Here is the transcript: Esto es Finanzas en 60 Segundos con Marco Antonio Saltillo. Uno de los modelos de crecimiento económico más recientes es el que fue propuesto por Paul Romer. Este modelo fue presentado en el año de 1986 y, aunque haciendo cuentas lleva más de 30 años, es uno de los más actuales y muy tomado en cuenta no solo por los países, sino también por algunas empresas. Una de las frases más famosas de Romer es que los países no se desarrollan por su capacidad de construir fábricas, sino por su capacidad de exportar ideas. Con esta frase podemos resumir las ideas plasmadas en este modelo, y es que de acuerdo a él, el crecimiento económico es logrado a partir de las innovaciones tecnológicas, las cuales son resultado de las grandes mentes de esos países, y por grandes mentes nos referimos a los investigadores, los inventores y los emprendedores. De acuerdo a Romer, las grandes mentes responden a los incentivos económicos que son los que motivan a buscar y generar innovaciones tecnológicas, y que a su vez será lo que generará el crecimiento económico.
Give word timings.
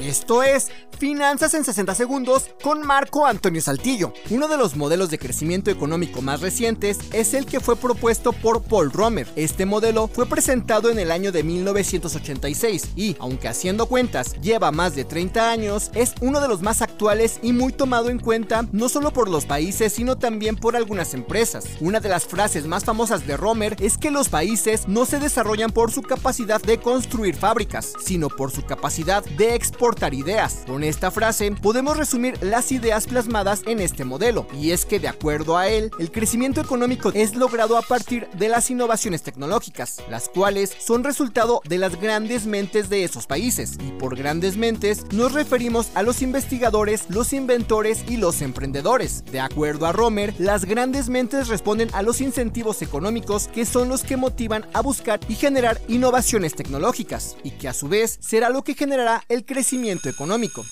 Esto 0.00 0.44
es 0.44 0.68
Finanzas 0.96 1.54
en 1.54 1.64
60 1.64 1.94
Segundos 1.94 2.50
con 2.62 2.84
Marco 2.84 3.26
Antonio 3.26 3.60
Saltillo. 3.60 4.12
Uno 4.30 4.46
de 4.46 4.56
los 4.56 4.76
modelos 4.76 5.10
de 5.10 5.18
crecimiento 5.18 5.70
económico 5.70 6.22
más 6.22 6.40
recientes 6.40 6.98
es 7.12 7.34
el 7.34 7.46
que 7.46 7.60
fue 7.60 7.76
propuesto 7.76 8.32
por 8.32 8.62
Paul 8.62 8.92
Romer. 8.92 9.28
Este 9.34 9.66
modelo 9.66 10.08
fue 10.08 10.26
presentado 10.26 10.90
en 10.90 10.98
el 11.00 11.10
año 11.10 11.32
de 11.32 11.42
1986 11.42 12.90
y, 12.96 13.16
aunque 13.18 13.48
haciendo 13.48 13.86
cuentas 13.86 14.40
lleva 14.40 14.70
más 14.70 14.94
de 14.94 15.04
30 15.04 15.50
años, 15.50 15.90
es 15.94 16.14
uno 16.20 16.40
de 16.40 16.48
los 16.48 16.62
más 16.62 16.80
actuales 16.80 17.40
y 17.42 17.52
muy 17.52 17.72
tomado 17.72 18.08
en 18.10 18.18
cuenta 18.20 18.66
no 18.72 18.88
solo 18.88 19.12
por 19.12 19.28
los 19.28 19.46
países, 19.46 19.92
sino 19.92 20.16
también 20.16 20.56
por 20.56 20.76
algunas 20.76 21.14
empresas. 21.14 21.64
Una 21.80 22.00
de 22.00 22.08
las 22.08 22.24
frases 22.24 22.66
más 22.66 22.84
famosas 22.84 23.26
de 23.26 23.36
Romer 23.36 23.76
es 23.80 23.98
que 23.98 24.12
los 24.12 24.28
países 24.28 24.86
no 24.86 25.06
se 25.06 25.18
desarrollan 25.20 25.70
por 25.70 25.92
su 25.92 26.02
capacidad 26.02 26.60
de 26.60 26.78
construir 26.78 27.36
fábricas, 27.36 27.92
sino 28.04 28.28
por 28.28 28.50
su 28.50 28.64
capacidad 28.64 29.24
de 29.24 29.54
exportar 29.54 29.87
ideas. 30.12 30.64
Con 30.66 30.84
esta 30.84 31.10
frase 31.10 31.50
podemos 31.50 31.96
resumir 31.96 32.38
las 32.42 32.72
ideas 32.72 33.06
plasmadas 33.06 33.62
en 33.66 33.80
este 33.80 34.04
modelo, 34.04 34.46
y 34.52 34.70
es 34.72 34.84
que 34.84 35.00
de 35.00 35.08
acuerdo 35.08 35.56
a 35.56 35.68
él, 35.68 35.90
el 35.98 36.10
crecimiento 36.10 36.60
económico 36.60 37.10
es 37.14 37.34
logrado 37.34 37.76
a 37.76 37.82
partir 37.82 38.28
de 38.34 38.48
las 38.48 38.70
innovaciones 38.70 39.22
tecnológicas, 39.22 40.02
las 40.10 40.28
cuales 40.28 40.74
son 40.78 41.04
resultado 41.04 41.62
de 41.64 41.78
las 41.78 42.00
grandes 42.00 42.46
mentes 42.46 42.90
de 42.90 43.04
esos 43.04 43.26
países, 43.26 43.78
y 43.80 43.90
por 43.92 44.16
grandes 44.16 44.56
mentes 44.56 45.04
nos 45.12 45.32
referimos 45.32 45.88
a 45.94 46.02
los 46.02 46.22
investigadores, 46.22 47.04
los 47.08 47.32
inventores 47.32 48.04
y 48.08 48.18
los 48.18 48.42
emprendedores. 48.42 49.24
De 49.32 49.40
acuerdo 49.40 49.86
a 49.86 49.92
Romer, 49.92 50.34
las 50.38 50.64
grandes 50.64 51.08
mentes 51.08 51.48
responden 51.48 51.88
a 51.94 52.02
los 52.02 52.20
incentivos 52.20 52.82
económicos 52.82 53.48
que 53.48 53.64
son 53.64 53.88
los 53.88 54.02
que 54.02 54.16
motivan 54.16 54.66
a 54.74 54.80
buscar 54.80 55.20
y 55.28 55.34
generar 55.34 55.80
innovaciones 55.88 56.54
tecnológicas, 56.54 57.36
y 57.42 57.52
que 57.52 57.68
a 57.68 57.72
su 57.72 57.88
vez 57.88 58.18
será 58.20 58.50
lo 58.50 58.62
que 58.62 58.74
generará 58.74 59.24
el 59.28 59.44
crecimiento 59.78 60.08
económico. 60.08 60.66